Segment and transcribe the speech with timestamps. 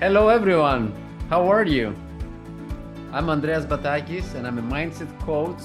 [0.00, 0.94] Hello, everyone.
[1.28, 1.92] How are you?
[3.12, 5.58] I'm Andreas Batakis, and I'm a mindset coach.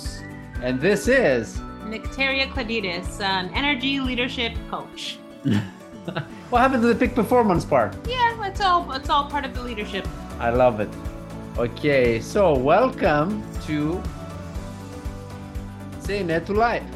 [0.60, 5.20] And this is Nectaria Kladitis, an energy leadership coach.
[6.50, 7.96] what happened to the peak performance part?
[8.08, 10.08] Yeah, it's all it's all part of the leadership.
[10.40, 10.90] I love it.
[11.60, 14.02] Okay, so welcome to
[16.00, 16.90] Say NAI to Life.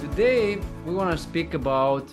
[0.00, 2.12] Today we want to speak about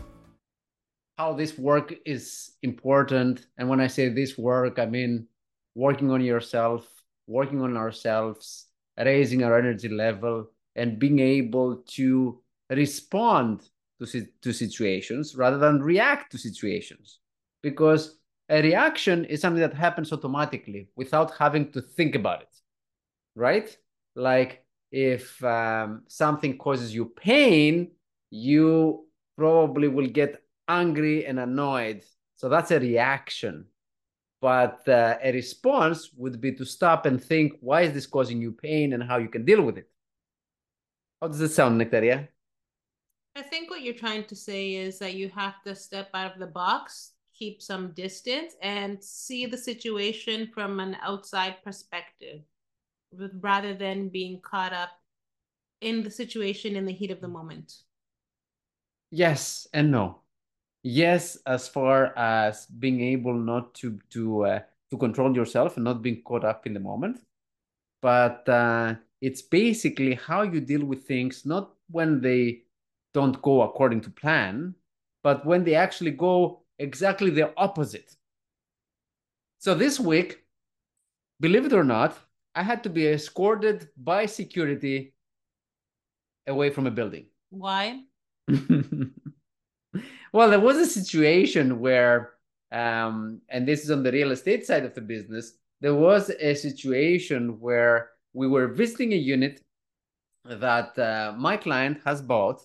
[1.17, 3.47] how this work is important.
[3.57, 5.27] And when I say this work, I mean
[5.75, 6.87] working on yourself,
[7.25, 8.67] working on ourselves,
[8.97, 13.63] raising our energy level, and being able to respond
[13.99, 17.19] to, to situations rather than react to situations.
[17.63, 18.17] Because
[18.49, 22.55] a reaction is something that happens automatically without having to think about it,
[23.35, 23.75] right?
[24.15, 27.91] Like if um, something causes you pain,
[28.29, 32.03] you probably will get angry and annoyed.
[32.35, 33.65] So that's a reaction.
[34.39, 38.51] But uh, a response would be to stop and think, why is this causing you
[38.51, 39.89] pain and how you can deal with it?
[41.19, 42.27] How does it sound, Nectaria?
[43.35, 46.39] I think what you're trying to say is that you have to step out of
[46.39, 52.41] the box, keep some distance, and see the situation from an outside perspective
[53.39, 54.89] rather than being caught up
[55.81, 57.73] in the situation in the heat of the moment.
[59.09, 60.21] Yes and no
[60.87, 66.01] yes as far as being able not to to uh, to control yourself and not
[66.01, 67.19] being caught up in the moment.
[68.01, 72.63] But uh, it's basically how you deal with things not when they
[73.13, 74.75] don't go according to plan
[75.23, 78.15] but when they actually go exactly the opposite.
[79.57, 80.43] So this week
[81.39, 82.17] believe it or not
[82.55, 85.13] i had to be escorted by security
[86.47, 87.25] away from a building.
[87.49, 88.03] Why
[90.37, 92.33] well, there was a situation where,
[92.71, 96.53] um, and this is on the real estate side of the business, there was a
[96.53, 99.63] situation where we were visiting a unit
[100.45, 102.61] that uh, my client has bought,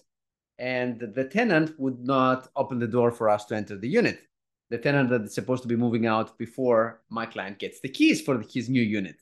[0.59, 4.21] and the tenant would not open the door for us to enter the unit.
[4.69, 8.21] The tenant that is supposed to be moving out before my client gets the keys
[8.21, 9.17] for his new unit.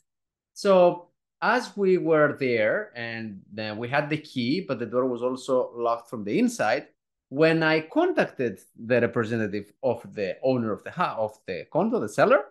[0.55, 1.11] So
[1.41, 5.71] as we were there and then we had the key, but the door was also
[5.77, 6.89] locked from the inside,
[7.31, 12.47] when I contacted the representative of the owner of the of the condo, the seller,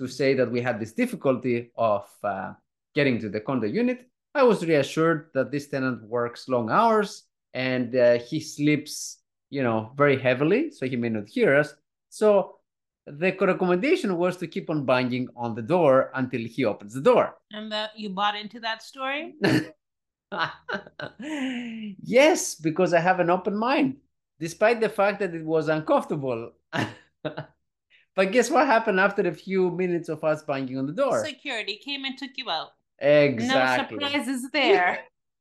[0.00, 2.54] to say that we had this difficulty of uh,
[2.94, 7.94] getting to the condo unit, I was reassured that this tenant works long hours and
[7.94, 9.18] uh, he sleeps,
[9.50, 11.74] you know, very heavily, so he may not hear us.
[12.08, 12.56] So
[13.06, 17.34] the recommendation was to keep on banging on the door until he opens the door.
[17.50, 19.34] And that you bought into that story?
[22.02, 23.96] yes, because I have an open mind
[24.42, 26.50] despite the fact that it was uncomfortable.
[27.22, 31.24] but guess what happened after a few minutes of us banging on the door?
[31.24, 32.70] Security came and took you out.
[32.98, 33.98] Exactly.
[33.98, 34.98] No surprises there.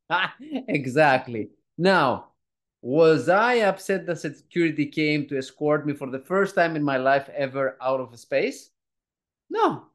[0.68, 1.50] exactly.
[1.80, 2.28] Now,
[2.84, 6.98] was I upset that security came to escort me for the first time in my
[6.98, 8.70] life ever out of space?
[9.50, 9.88] No.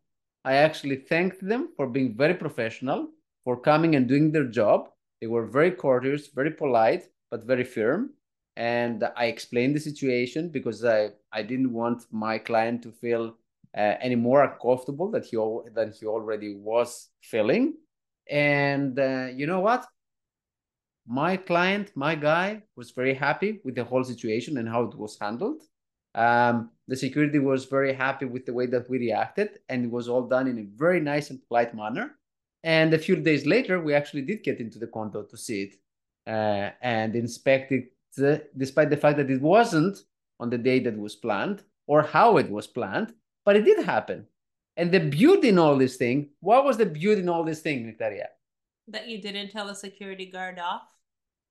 [0.45, 3.11] I actually thanked them for being very professional,
[3.45, 4.91] for coming and doing their job.
[5.21, 8.11] They were very courteous, very polite, but very firm
[8.57, 13.37] and I explained the situation because I, I didn't want my client to feel
[13.77, 15.37] uh, any more uncomfortable that he
[15.75, 17.75] than he already was feeling.
[18.29, 19.87] And uh, you know what?
[21.07, 25.19] My client, my guy, was very happy with the whole situation and how it was
[25.21, 25.63] handled.
[26.15, 30.09] Um, the security was very happy with the way that we reacted, and it was
[30.09, 32.17] all done in a very nice and polite manner.
[32.65, 35.75] And a few days later, we actually did get into the condo to see it
[36.27, 37.93] uh, and inspect it
[38.57, 39.99] despite the fact that it wasn't
[40.41, 44.27] on the day that was planned or how it was planned, but it did happen.
[44.77, 47.87] And the beauty in all this thing, what was the beauty in all this thing,
[47.87, 48.27] Nectaria?
[48.89, 50.83] That you didn't tell the security guard off?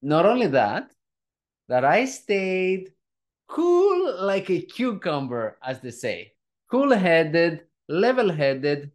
[0.01, 0.91] Not only that,
[1.67, 2.93] that I stayed
[3.47, 6.33] cool like a cucumber, as they say,
[6.69, 8.91] cool headed, level headed,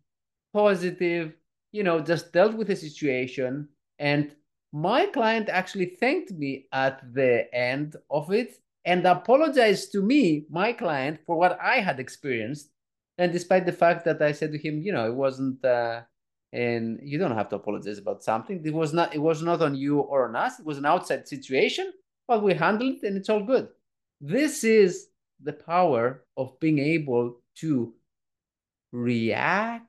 [0.52, 1.32] positive,
[1.72, 3.68] you know, just dealt with the situation
[3.98, 4.34] and
[4.72, 10.72] my client actually thanked me at the end of it and apologized to me, my
[10.72, 12.70] client, for what I had experienced.
[13.18, 16.02] And despite the fact that I said to him, you know, it wasn't, uh,
[16.52, 18.62] and you don't have to apologize about something.
[18.64, 20.58] It was not, it was not on you or on us.
[20.58, 21.92] It was an outside situation,
[22.26, 23.68] but we handled it and it's all good.
[24.20, 25.08] This is
[25.42, 27.92] the power of being able to
[28.92, 29.86] react,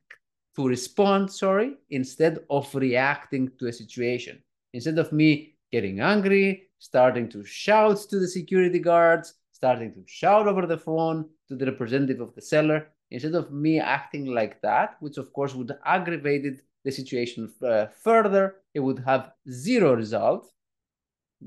[0.55, 4.41] to respond, sorry, instead of reacting to a situation.
[4.73, 10.47] Instead of me getting angry, starting to shout to the security guards, starting to shout
[10.47, 14.95] over the phone, to the representative of the seller instead of me acting like that,
[15.01, 18.55] which of course would aggravate the situation uh, further.
[18.73, 20.51] It would have zero result,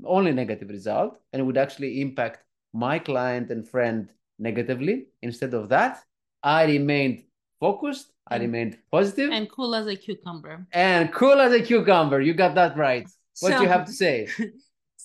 [0.03, 5.07] only negative result, and it would actually impact my client and friend negatively.
[5.21, 6.03] Instead of that,
[6.43, 7.23] I remained
[7.59, 8.11] focused.
[8.27, 10.65] I remained positive and cool as a cucumber.
[10.71, 12.21] And cool as a cucumber.
[12.21, 13.07] You got that right.
[13.39, 14.27] What so, do you have to say?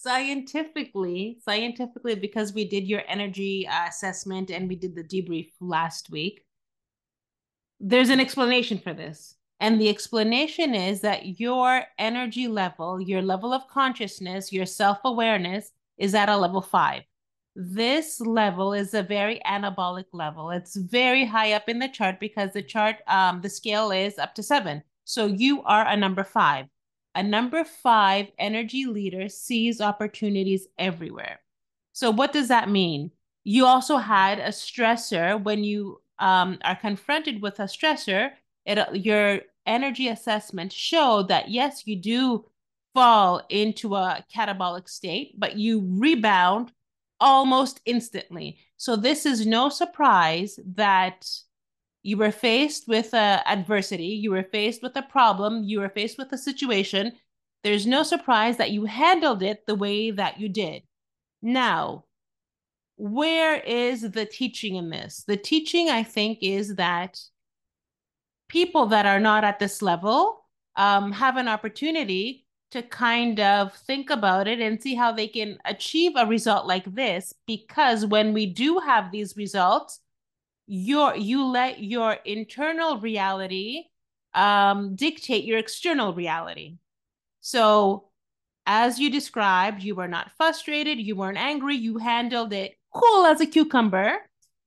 [0.01, 6.11] scientifically, scientifically, because we did your energy uh, assessment and we did the debrief last
[6.11, 6.43] week,
[7.79, 9.37] there's an explanation for this.
[9.61, 15.71] And the explanation is that your energy level, your level of consciousness, your self awareness
[15.99, 17.03] is at a level five.
[17.57, 20.51] This level is a very anabolic level.
[20.51, 24.35] It's very high up in the chart because the chart, um, the scale is up
[24.37, 24.83] to seven.
[25.05, 26.67] So you are a number five.
[27.17, 31.41] A number five energy leader sees opportunities everywhere.
[31.93, 33.11] So, what does that mean?
[33.43, 38.31] You also had a stressor when you um, are confronted with a stressor.
[38.65, 42.45] It, your energy assessment showed that yes, you do
[42.95, 46.73] fall into a catabolic state, but you rebound
[47.21, 48.59] almost instantly.
[48.77, 51.29] So this is no surprise that
[52.03, 56.33] you were faced with adversity, you were faced with a problem, you were faced with
[56.33, 57.13] a situation.
[57.63, 60.83] There's no surprise that you handled it the way that you did.
[61.43, 62.05] Now,
[62.97, 65.25] where is the teaching in this?
[65.27, 67.21] The teaching, I think, is that
[68.49, 70.45] people that are not at this level
[70.77, 75.59] um, have an opportunity to kind of think about it and see how they can
[75.65, 80.01] achieve a result like this because when we do have these results
[80.67, 83.85] your you let your internal reality
[84.35, 86.77] um, dictate your external reality.
[87.41, 88.11] So
[88.67, 93.41] as you described you were not frustrated you weren't angry you handled it cool as
[93.41, 94.13] a cucumber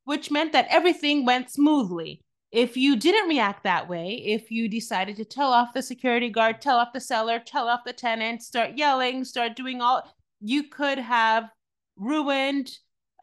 [0.04, 2.20] which meant that everything went smoothly
[2.54, 6.62] if you didn't react that way, if you decided to tell off the security guard,
[6.62, 10.04] tell off the seller, tell off the tenant, start yelling, start doing all,
[10.40, 11.50] you could have
[11.98, 12.70] ruined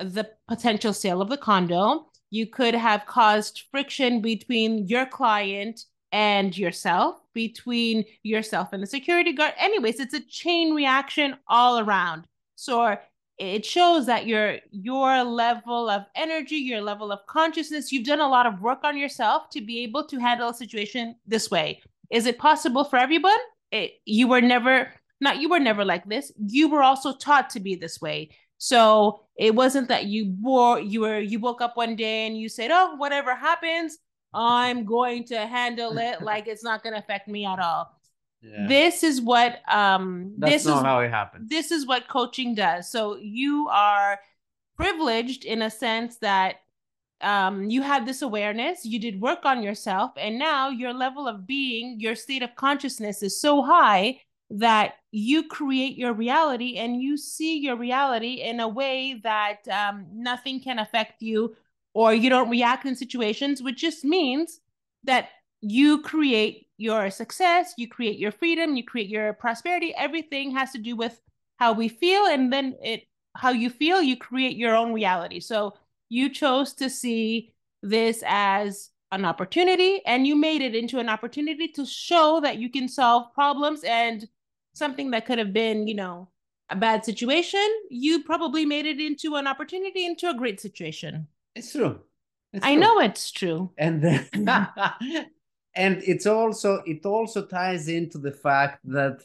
[0.01, 2.09] the potential sale of the condo.
[2.31, 9.33] You could have caused friction between your client and yourself, between yourself and the security
[9.33, 9.55] guard.
[9.59, 12.25] Anyways, it's a chain reaction all around.
[12.57, 12.97] So
[13.41, 18.29] it shows that your your level of energy your level of consciousness you've done a
[18.29, 21.81] lot of work on yourself to be able to handle a situation this way.
[22.11, 23.39] Is it possible for everyone?
[23.73, 26.31] It, you were never not you were never like this.
[26.39, 28.31] You were also taught to be this way.
[28.59, 32.49] So it wasn't that you wore you were you woke up one day and you
[32.51, 33.97] said oh whatever happens
[34.35, 38.00] i'm going to handle it like it's not going to affect me at all
[38.43, 41.49] this is what um That's this not is how it happens.
[41.49, 42.91] This is what coaching does.
[42.91, 44.19] So you are
[44.77, 46.57] privileged in a sense that
[47.21, 51.47] um, you had this awareness, you did work on yourself, and now your level of
[51.47, 57.17] being, your state of consciousness is so high that you create your reality and you
[57.17, 61.55] see your reality in a way that um, nothing can affect you
[61.93, 64.61] or you don't react in situations, which just means
[65.05, 65.29] that
[65.61, 69.95] you create your success, you create your freedom, you create your prosperity.
[69.97, 71.21] Everything has to do with
[71.59, 73.05] how we feel, and then it
[73.37, 75.41] how you feel, you create your own reality.
[75.41, 75.75] So
[76.09, 77.53] you chose to see
[77.83, 82.71] this as an opportunity, and you made it into an opportunity to show that you
[82.71, 84.27] can solve problems and
[84.73, 86.29] something that could have been, you know,
[86.71, 87.67] a bad situation.
[87.91, 91.27] You probably made it into an opportunity, into a great situation.
[91.55, 92.01] It's true.
[92.53, 92.81] It's I true.
[92.81, 93.71] know it's true.
[93.77, 94.29] And then
[95.81, 99.17] and it's also it also ties into the fact that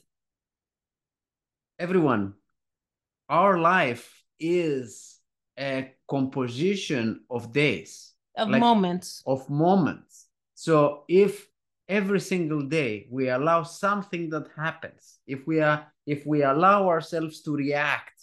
[1.77, 2.33] everyone
[3.27, 5.19] our life is
[5.57, 8.13] a composition of days.
[8.37, 9.23] Of like, moments.
[9.25, 10.27] of moments.
[10.53, 11.47] So if
[11.87, 17.41] every single day we allow something that happens if we are if we allow ourselves
[17.41, 18.19] to react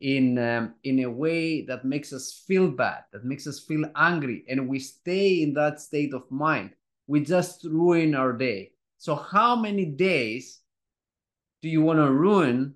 [0.00, 4.44] in um, in a way that makes us feel bad that makes us feel angry
[4.48, 6.70] and we stay in that state of mind
[7.10, 8.70] we just ruin our day.
[8.98, 10.60] So how many days
[11.60, 12.74] do you want to ruin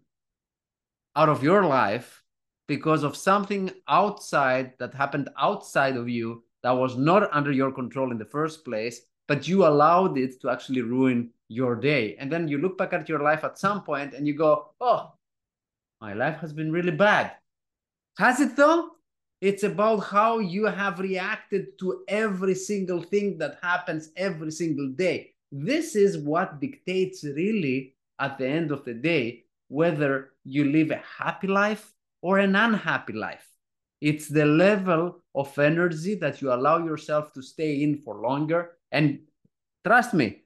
[1.14, 2.20] out of your life
[2.66, 8.10] because of something outside that happened outside of you that was not under your control
[8.10, 12.16] in the first place, but you allowed it to actually ruin your day.
[12.18, 15.12] And then you look back at your life at some point and you go, oh,
[16.00, 17.30] my life has been really bad.
[18.18, 18.90] Has it though?
[19.44, 25.34] It's about how you have reacted to every single thing that happens every single day.
[25.52, 31.02] This is what dictates really at the end of the day whether you live a
[31.18, 33.46] happy life or an unhappy life.
[34.00, 38.78] It's the level of energy that you allow yourself to stay in for longer.
[38.92, 39.18] And
[39.86, 40.40] trust me,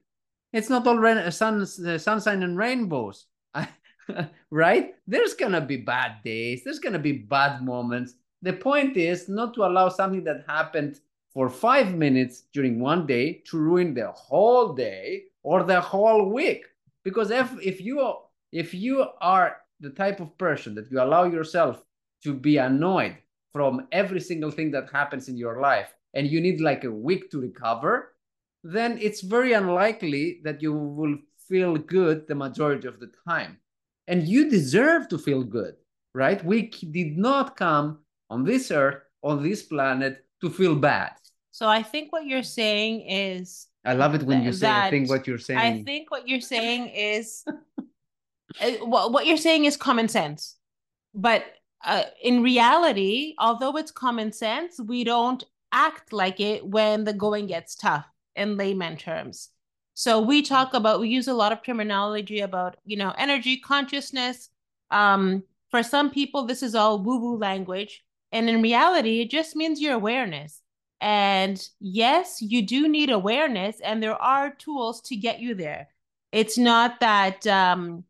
[0.51, 3.27] it's not all uh, sun, uh, sunshine and rainbows,
[4.51, 4.93] right?
[5.07, 8.15] There's going to be bad days, there's going to be bad moments.
[8.41, 10.99] The point is not to allow something that happened
[11.33, 16.65] for five minutes during one day to ruin the whole day or the whole week.
[17.03, 18.13] Because if, if you
[18.51, 21.83] if you are the type of person that you allow yourself
[22.23, 23.15] to be annoyed
[23.53, 27.29] from every single thing that happens in your life and you need like a week
[27.31, 28.15] to recover,
[28.63, 31.15] then it's very unlikely that you will
[31.47, 33.57] feel good the majority of the time.
[34.07, 35.75] And you deserve to feel good,
[36.13, 36.43] right?
[36.43, 41.11] We did not come on this earth, on this planet, to feel bad.
[41.51, 43.67] So I think what you're saying is.
[43.85, 45.59] I love it when you say, I think what you're saying.
[45.59, 47.43] I think what you're saying is.
[48.61, 50.57] uh, what, what you're saying is common sense.
[51.13, 51.45] But
[51.83, 57.47] uh, in reality, although it's common sense, we don't act like it when the going
[57.47, 58.05] gets tough
[58.35, 59.49] in layman terms.
[59.93, 64.49] So we talk about, we use a lot of terminology about, you know, energy, consciousness.
[64.91, 68.03] Um, for some people, this is all woo woo language.
[68.31, 70.61] And in reality, it just means your awareness.
[71.01, 75.87] And yes, you do need awareness, and there are tools to get you there.
[76.31, 78.03] It's not that um,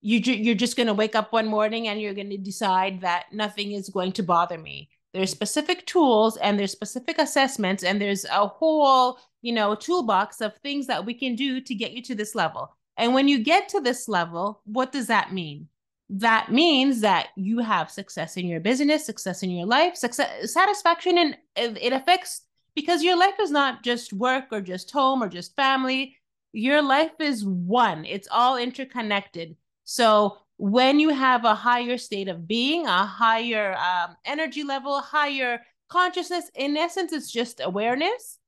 [0.00, 3.02] you ju- you're just going to wake up one morning and you're going to decide
[3.02, 4.88] that nothing is going to bother me.
[5.12, 10.56] There's specific tools and there's specific assessments, and there's a whole you know toolbox of
[10.58, 12.74] things that we can do to get you to this level.
[12.96, 15.68] And when you get to this level, what does that mean?
[16.14, 21.16] That means that you have success in your business, success in your life, success, satisfaction,
[21.16, 22.42] and it affects
[22.74, 26.16] because your life is not just work or just home or just family.
[26.52, 29.56] Your life is one, it's all interconnected.
[29.84, 35.62] So when you have a higher state of being, a higher um, energy level, higher
[35.88, 38.38] consciousness, in essence, it's just awareness.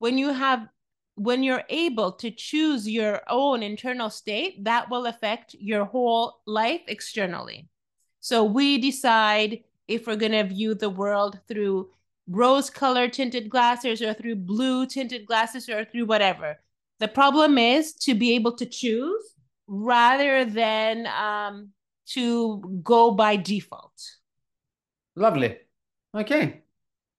[0.00, 0.68] When you have
[1.16, 6.82] when you're able to choose your own internal state, that will affect your whole life
[6.86, 7.68] externally.
[8.20, 11.90] So we decide if we're going to view the world through
[12.28, 16.58] rose color tinted glasses or through blue tinted glasses or through whatever.
[16.98, 19.22] The problem is to be able to choose
[19.66, 21.70] rather than um,
[22.08, 24.02] to go by default.
[25.14, 25.56] Lovely.
[26.14, 26.62] Okay.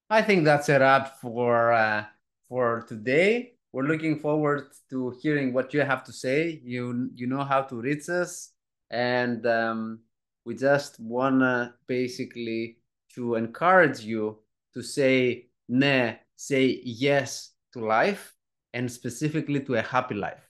[0.09, 2.05] I think that's a wrap for uh,
[2.47, 6.59] for today we're looking forward to hearing what you have to say.
[6.63, 8.53] You you know how to reach us,
[8.89, 9.99] and um,
[10.45, 12.79] we just wanna basically
[13.13, 14.39] to encourage you
[14.73, 18.33] to say ne, say yes to life,
[18.73, 20.49] and specifically to a happy life.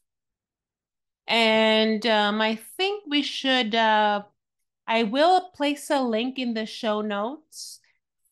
[1.28, 3.76] And um, I think we should.
[3.76, 4.24] Uh,
[4.88, 7.82] I will place a link in the show notes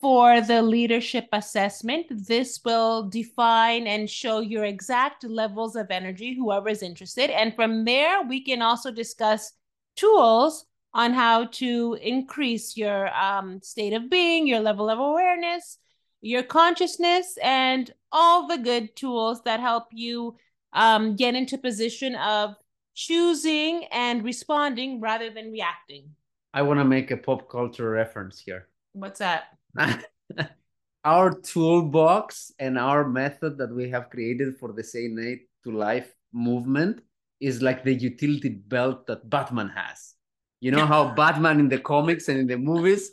[0.00, 2.06] for the leadership assessment.
[2.10, 7.30] This will define and show your exact levels of energy, whoever is interested.
[7.30, 9.52] And from there, we can also discuss
[9.96, 15.78] tools on how to increase your um, state of being, your level of awareness,
[16.20, 20.36] your consciousness, and all the good tools that help you
[20.72, 22.54] um, get into position of
[22.94, 26.10] choosing and responding rather than reacting.
[26.54, 28.68] I want to make a pop culture reference here.
[28.94, 29.55] What's that?
[31.04, 36.12] our toolbox and our method that we have created for the Say NAI to Life
[36.32, 37.02] movement
[37.40, 40.14] is like the utility belt that Batman has.
[40.60, 43.12] You know how Batman in the comics and in the movies,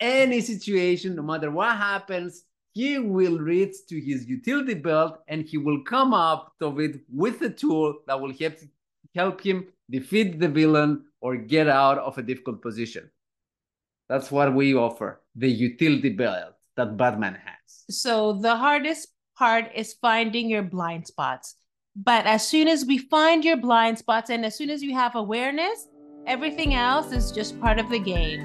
[0.00, 5.58] any situation, no matter what happens, he will reach to his utility belt and he
[5.58, 8.54] will come up of it with a tool that will help,
[9.14, 13.10] help him defeat the villain or get out of a difficult position.
[14.08, 17.84] That's what we offer the utility belt that Batman has.
[17.96, 21.56] So the hardest part is finding your blind spots.
[21.96, 25.16] But as soon as we find your blind spots and as soon as you have
[25.16, 25.88] awareness,
[26.26, 28.40] everything else is just part of the game.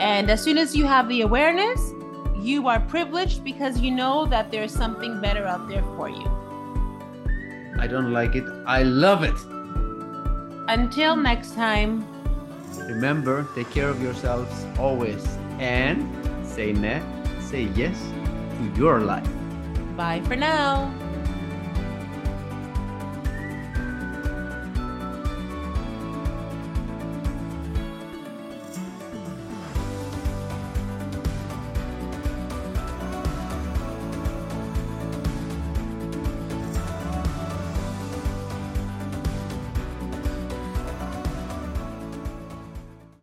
[0.00, 1.80] And as soon as you have the awareness,
[2.40, 6.26] you are privileged because you know that there's something better out there for you.
[7.78, 8.44] I don't like it.
[8.66, 9.38] I love it.
[10.68, 12.06] Until next time.
[12.76, 15.26] Remember, take care of yourselves always
[15.58, 16.19] and
[16.60, 17.00] say ne,
[17.40, 17.96] say yes
[18.58, 19.26] to your life.
[19.96, 20.92] Bye for now.